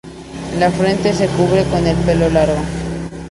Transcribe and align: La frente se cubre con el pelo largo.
La 0.57 0.71
frente 0.71 1.13
se 1.13 1.27
cubre 1.27 1.63
con 1.65 1.85
el 1.85 1.95
pelo 1.97 2.27
largo. 2.31 2.59